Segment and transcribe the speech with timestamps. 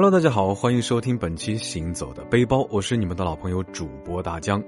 [0.00, 4.62] Hello，大家好，欢迎收听本期《行走的背包》，我是你们的老朋友主播大江。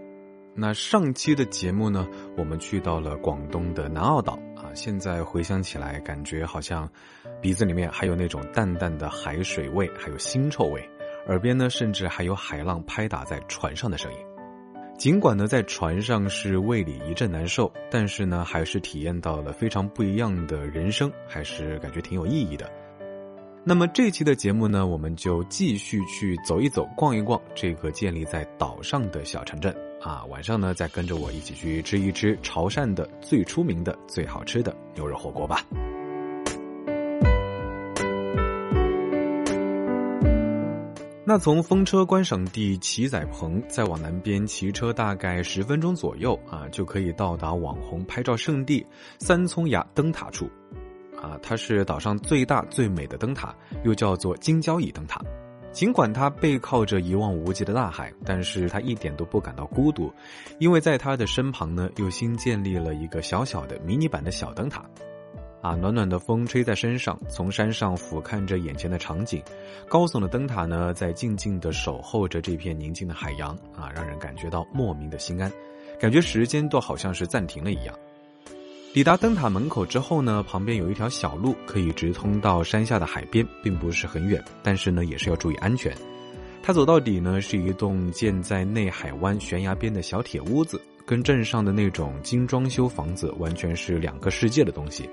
[0.57, 2.05] 那上期的节目呢，
[2.37, 6.91] 我们去到了广东的南澳岛啊，现在回想起来，感觉好像
[7.41, 10.85] 鼻子里面还有那种淡淡的海水味，还有腥臭味，
[11.29, 14.19] 耳边呢甚至还有海浪拍打在船上的声音。
[14.99, 22.69] 尽管呢在船上是胃里一阵难受，但是呢还是体验到了非常不一样的人生，还是感觉挺有意义的。
[23.63, 30.25] 那么这期的节目呢，我们就继续去走一走、逛一逛这个建立在岛上的小城镇啊。
[30.31, 35.65] 晚上呢，再跟着我一起去吃一吃潮汕的最出名的、最好吃的牛肉火锅吧。
[41.23, 48.85] 那从风车观赏地旗仔棚再往南边骑车，大概十分钟左右啊，就可以到达网红拍照圣地
[49.19, 50.51] 三聪崖灯塔处。
[51.21, 53.55] 啊，它是岛上最大最美的灯塔，
[53.85, 55.21] 又叫做金交椅灯塔。
[55.73, 60.13] 尽管它背靠着一望无际的大海，但是它一点都不感到孤独，
[60.59, 64.85] 因为在它的身旁呢，又新建立了一个小小的迷你版的小灯塔。
[65.63, 69.43] 啊，暖暖的风吹在身上，从山上俯瞰着眼前的场景，
[69.89, 73.51] 高耸的灯塔呢，在静静的守候着这片宁静的海洋。
[73.77, 75.53] 啊，让人感觉到莫名的心安，
[76.01, 77.95] 感觉时间都好像是暂停了一样。
[78.93, 85.97] 抵达灯塔门口之后呢，旁边有一条小路可以直通到山下的海边，并不是很远，但是呢也是要注意安全。
[86.61, 95.09] 它走到底呢是一栋建在内海湾悬崖边的小铁屋子，跟镇上的那种精装修房子完全是两个世界的东西。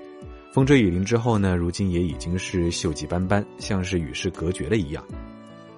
[0.52, 5.04] 风吹雨淋之后呢，如今也已经是锈迹斑斑，像是与世隔绝了一样。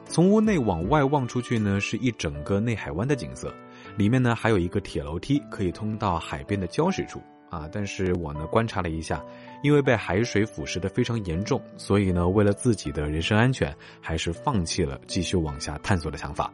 [0.07, 3.55] 从屋内往外望出去呢，是一整个内海湾的景色，
[3.99, 7.21] 里面呢还有一个铁楼梯可以通到海边的礁石处。
[7.51, 7.69] 啊！
[7.71, 9.23] 但是我呢观察了一下，
[9.63, 16.51] 因为被海水腐蚀的非常严重，所以呢，为了自己的人身安全，还是放弃了继续往下探索的想法。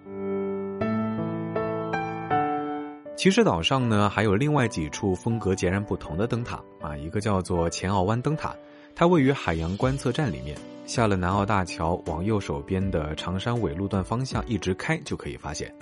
[3.17, 8.55] 其实岛上呢还有另外几处风格截然不同的灯塔啊，一个叫做前澳湾灯塔，
[8.95, 10.57] 它位于海洋观测站里面，
[10.87, 15.75] 下了南澳大桥往右手边的长山尾路段方向一直开就可以发现。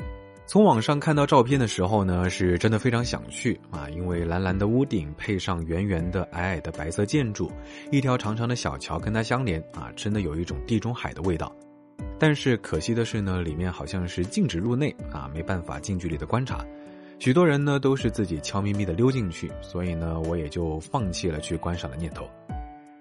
[0.47, 3.89] 从网上看到照片的时候呢，是真的非常想去啊！
[3.89, 7.51] 因为蓝蓝的屋顶配上圆圆的、矮矮的白色建筑，
[7.91, 11.51] 一条长长的小桥跟它相连啊，真的有一种地中海的味道。
[12.19, 16.65] 但是可惜的是呢，里面好像是禁止入内啊，没办法近距离的观察。
[17.19, 22.29] 许多人呢都是自己悄咪咪的溜进去，所以呢，我也就放弃了去观赏的念头。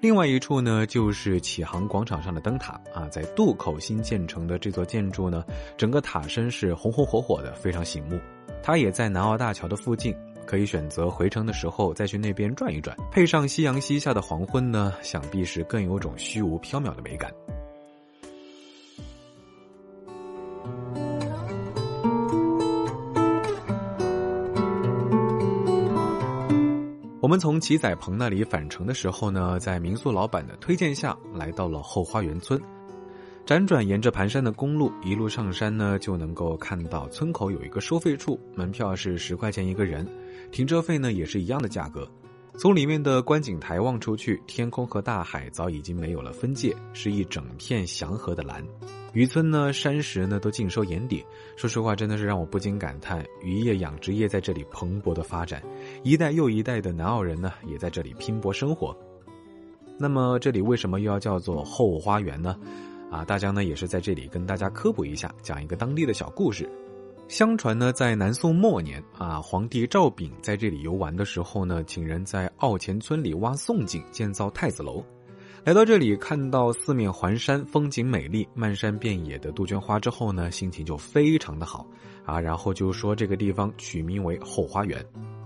[0.04, 5.46] 另外一处呢，就是启航广场上的灯塔啊，在渡口新建成的这座建筑呢，
[5.78, 8.20] 整个塔身是红红火火的，非常醒目。
[8.62, 10.14] 它也在南澳大桥的附近，
[10.46, 12.94] 可以选择回程的时候再去那边转一转。
[13.14, 17.34] 配上夕阳西下的黄昏呢，想必是更有种虚无缥缈的美感。
[27.24, 32.62] 我们从齐仔棚那里返程的时候呢，在民宿老板的推荐下来到了后花园村。
[33.46, 40.06] 辗转沿着盘山的公路一路上山呢，就能够看到村口有一个收费处，门票是十块钱一个人，
[40.52, 42.06] 停车费呢也是一样的价格。
[42.56, 48.64] 从里面的观景台望出去，天空和大海早已经没有了分界，是一整片祥和的蓝。
[49.12, 51.24] 渔村呢，山石呢都尽收眼底。
[51.58, 55.62] 说实话，真的是让我不禁感叹，渔业养殖业在这里蓬勃的发展，
[56.04, 58.96] 一代又一代的南澳人呢也在这里拼搏生活。
[59.98, 62.56] 那么这里为什么又要叫做后花园呢？
[63.12, 66.70] 啊，大江呢也是在这里跟大家科普一下，讲一个当地的小故事。
[67.28, 75.04] 相传呢，在南宋末年啊，皇帝赵昺在这里游玩的时候呢，请人在澳前村里挖宋井，建造太子楼。
[75.64, 81.88] 来到这里，看到四面环山，风景美丽，漫山遍野的杜鹃花之后呢，心情就非常的好
[82.26, 82.40] 啊。
[82.40, 85.04] 然后就说这个地方取名为后花园。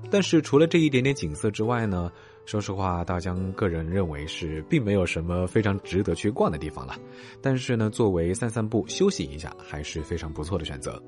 [0.10, 2.12] 但是除了这一点点景色之外呢，
[2.46, 6.96] 说实话，大江个人认为是并没有什么非常值得去逛的地方了。
[7.42, 11.02] 但是呢，作为散散步、休息一下，还是非常不错的选择。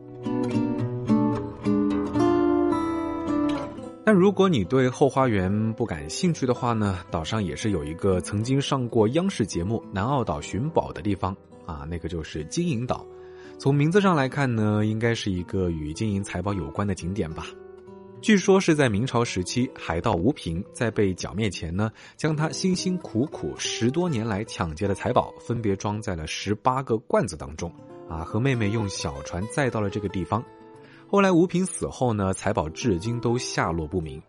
[4.11, 11.31] 但如果你对后花园不感兴趣的话呢，岛上也是有一个曾经上过央视节目《南澳岛寻宝》的地方
[11.67, 13.06] 啊，那个就是金银岛。
[13.59, 17.45] 从名字上来看呢，应该是一个与金银财宝有关的景点吧。
[18.19, 27.71] 据说是在明朝时期，海盗吴平在被剿灭前呢，将他辛辛苦苦十多年来抢劫的财宝分别装在了十八个罐子当中，
[28.09, 30.44] 啊，和妹妹用小船载到了这个地方。
[31.11, 34.21] 后来吴平死后呢，财宝至今都下落不明。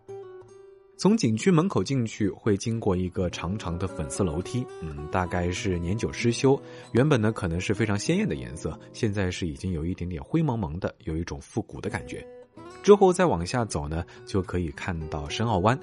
[0.96, 6.58] 从景区门口进去，会经过一个长长的粉色楼梯，嗯，大概是年久失修。
[6.92, 12.26] 原本呢，可能是非常鲜艳的颜色，现在是已经有一点点灰蒙蒙的，有一种复古的感觉。
[12.82, 15.78] 之后再往下走呢，就可以看到深澳湾，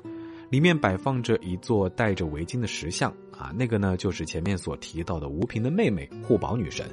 [0.50, 6.90] 里面摆放着一座戴着围巾的石像啊，那个呢就是前面所提到的吴平的妹妹护宝女神，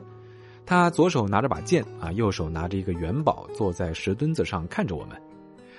[0.67, 5.21] 他左手拿着把剑啊，右手拿着一个元宝，坐在石墩子上看着我们。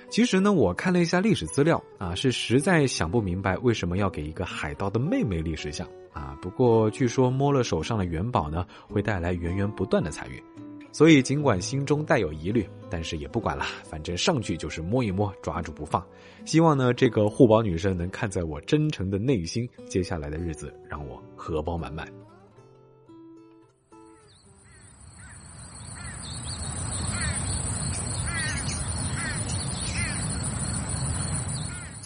[0.08, 6.38] 其实呢，我看了一下历史资料啊，是实在想不明白为什么要给一个海盗的妹妹立石像啊。
[6.40, 10.40] 不过据说摸了手上的元宝呢，会带来源源不断的财运，
[10.92, 16.00] 所以尽管心中带有疑虑，但是也不管了，反正上去就是摸一摸，抓住不放。
[16.44, 22.06] 希望呢，这个护宝女神能看在我真诚的内心，接下来的日子让我荷包满满。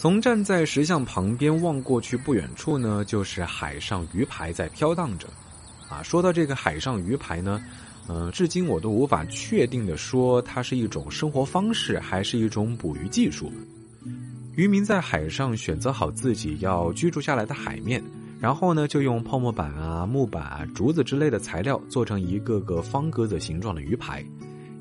[0.01, 5.27] 从站在石像旁边望过去，不远处呢，就是海上鱼排在飘荡着。
[5.87, 7.63] 啊，说到这个海上鱼排呢，
[8.07, 13.53] 呃，至今我都无法确定的说它是一种生活方式，还是一种捕鱼技术。
[14.55, 18.03] 渔民在海上选择好自己要居住下来的海面，
[18.39, 24.25] 然后呢，就用泡沫板啊、木板、啊、竹子之类的材料做成一个个方格子形状的鱼排。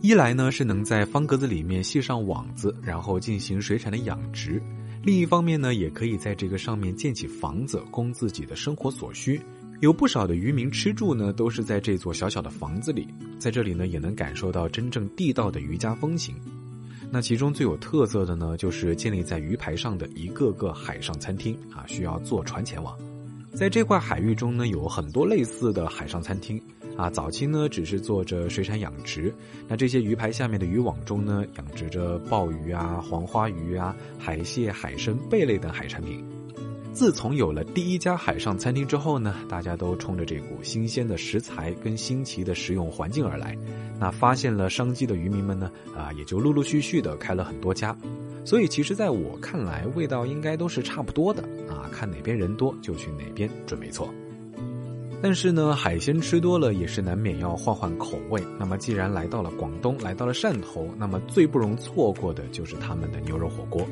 [0.01, 4.63] 一来呢，是能在方格子里面系上网子，然后进行水产的养殖。
[5.03, 9.41] 另一方面呢，也可以在这个上面建起房子，供自己的生活所需。
[9.81, 13.09] 有不少的渔民吃住呢，都是在这座小小的房子里，
[13.39, 16.35] 在这里呢，也能感受到真正地道的渔家风情。
[17.11, 22.95] 那其中最有特色的呢，就是建立在鱼排上的一个个海上餐厅啊，需要坐船前往。
[23.53, 26.61] 在这块海域中呢，有很多类似的海上餐厅。
[26.97, 29.35] 啊，早期呢只是做着水产养殖，
[29.67, 36.23] 那这些鱼排下面的渔网中呢，养殖着鲍鱼啊、黄花鱼啊、海蟹、海参、贝类等海产品。
[36.93, 43.57] 自从有了第一家海上餐厅之后呢，大家都冲着这股新鲜的食材跟新奇的食用环境而来。
[43.99, 47.97] 那发现了商机的渔民们呢，啊，也就陆陆续续的开了很多家。
[48.45, 54.09] 所以其实在我看来，味道应该都是差不多的啊，看哪边人多就去哪边准没错。
[55.23, 58.43] 但是呢，海鲜吃多了也是难免要换换口味。
[58.59, 63.87] 那么，既然来到了广东，来到了汕头，那么最不容错过的就是他们的牛肉火锅。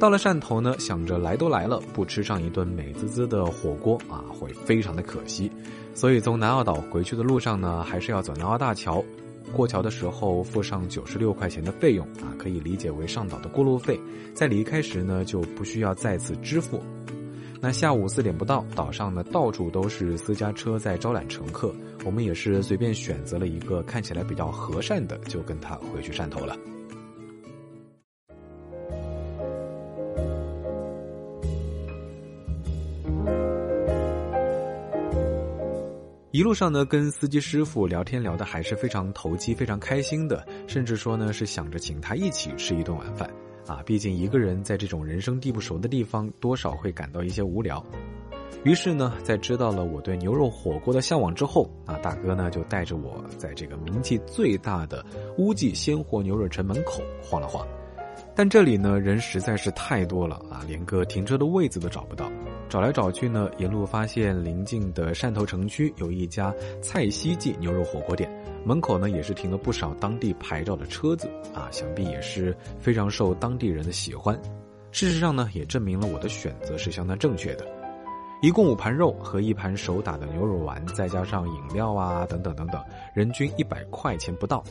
[0.00, 5.48] 到了汕头呢，想着来都来了，不吃上一顿美滋滋的火锅啊，会非常的可惜。
[5.94, 9.04] 所以从南澳岛回去的路上呢，还是要走南澳大桥。
[9.52, 14.00] 过桥的时候付上九十六块钱的费用啊，可以理解为上岛的过路费。
[14.34, 16.80] 在离开时呢，就不需要再次支付。
[17.60, 21.74] 那下午四点不到，岛上呢到处都是私家车在招揽乘客，
[22.06, 26.56] 我们也是随便选择了一个看起来比较和善的，就跟他回去汕头了。
[36.40, 43.30] 一路上呢，跟司机师傅聊天聊的还是非常投机、非常开心的，甚至说呢是想着请他一起吃一顿晚饭。
[43.66, 47.84] 啊，毕竟一个人在这种人生地不熟的地方，多少会感到一些无聊。
[48.64, 55.04] 于是呢，在知道了我对牛肉火锅的向往之后，啊，大哥呢就带着我在这个名气最大的
[55.36, 57.68] 乌记鲜活牛肉城门口晃了晃。
[58.34, 62.32] 但这里呢人实在是太多了啊，连个停车的位子都找不到。
[62.70, 68.30] 找来找去呢，沿路发现临近的汕头城区有一家蔡西记牛肉火锅店。
[68.64, 74.40] 门口呢也是停了不少当地牌照的车子啊，想必也是非常受当地人的喜欢。
[74.92, 77.66] 事实上呢，也证明了我的选择是相当正确的。
[78.40, 82.80] 一共五盘肉和一盘手打的牛肉丸，再加上饮料啊等等等等，
[83.12, 84.62] 人均一百块钱不到。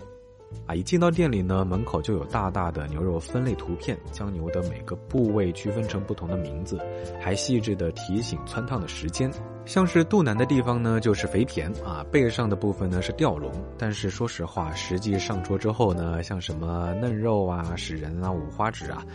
[0.66, 6.80] 啊，一进到店里呢，门口就有大大的牛肉分类图片，将牛的每个部位区分成不同的名字，
[7.20, 9.32] 还细致的提醒汆烫的时间。
[9.66, 13.52] 像是肚腩的地方呢，就是肥胼啊；背上的部分呢是吊龙。
[13.78, 19.06] 但是说实话，实际上桌之后呢，像什么嫩肉啊、食仁啊、五花趾啊，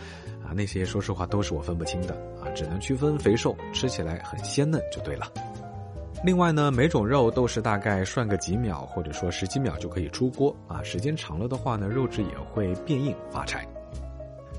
[0.45, 5.25] 啊那些说实话都是我分不清的啊，只能区分肥瘦，吃起来很鲜嫩就对了。
[6.25, 10.81] 另外呢，每种肉都是大概涮个几秒，或者说十几秒就可以出锅啊。
[10.81, 13.63] 时间长了的话呢，肉质也会变硬发柴。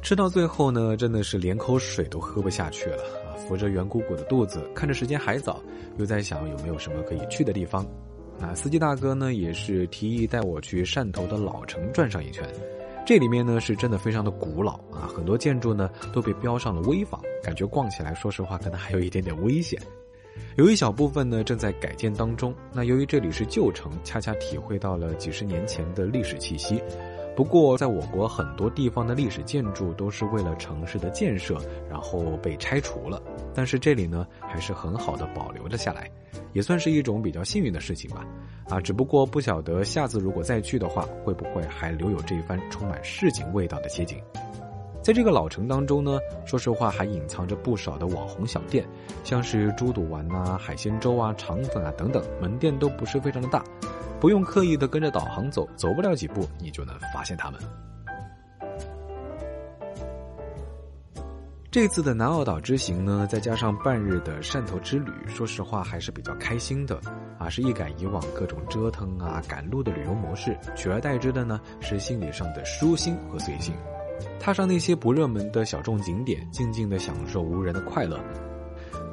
[0.01, 3.35] 吃到最后呢，真的是连口水都喝不下去了啊！
[3.35, 5.61] 扶着圆鼓鼓的肚子，看着时间还早，
[5.99, 7.85] 又在想有没有什么可以去的地方。
[8.39, 12.49] 那司机大哥呢，也是提议带我去汕头的老城转上一圈。
[13.05, 19.77] 这里面呢是真的非常的古老啊，很多建筑呢都被标上了危房，感觉逛起来，说实话可能还有一点点危险。
[20.57, 22.55] 有一小部分呢正在改建当中。
[22.73, 26.83] 那由于这里是旧城，恰恰体会到了几十年前的历史气息。
[27.37, 33.23] 不过，在我国很多地方的历史建筑都是为了城市的建设，然后被拆除了。
[33.55, 36.11] 但是这里呢，还是很好的保留了下来，
[36.55, 38.27] 也算是一种比较幸运的事情吧。
[38.71, 44.19] 啊，只不过不晓得下次如果再去的话，会不会还留有这一番充满市井味道的街景。
[45.07, 48.85] 在这个老城当中呢，说实话还隐藏着不少的网红小店，
[49.23, 53.63] 像是猪肚丸呐、海鲜粥啊、肠粉啊等等，门店都不是非常的大，
[54.19, 57.61] 不用刻意的跟着导航走，走不了几步你就能发现它们。
[61.71, 66.99] 这次的南澳岛之行呢，再加上半日的汕头之旅，说实话还是比较开心的，
[67.39, 73.73] 啊，是一改以往各种折腾啊、赶路的旅游模式，取而代之的呢是心理上的舒心和随性。
[74.39, 78.19] 踏上那些不热门的小众景点，静静的享受无人的快乐。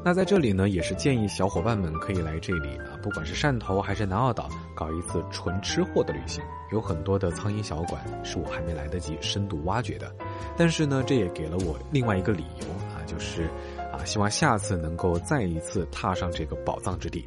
[0.05, 6.43] 那在这里呢，也是建议小伙伴们可以来这里啊，不管是汕头还是南澳岛，搞一次纯吃货的旅行。
[6.74, 10.13] 有很多的苍蝇小馆是我还没来得及深度挖掘的，
[10.57, 13.43] 但是呢，这也给了我另外一个理由啊，就是
[13.93, 17.25] 啊，希望下次能够再一次踏上这个宝藏之地。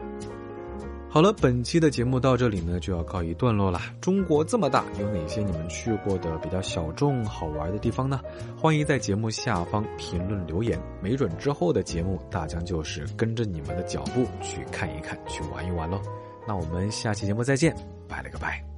[1.17, 3.81] 好了，本期的节目到这里呢就要告一段落了。
[4.03, 8.21] 中国这么大，有哪些你们去过的比较小众好玩的地方呢？
[8.55, 15.99] 欢迎在节目下方评论留言，没准之后的节目大疆就是跟着你们的脚步去看一看，去玩一玩喽。
[16.47, 17.75] 那我们下期节目再见，
[18.07, 18.75] 拜了个拜。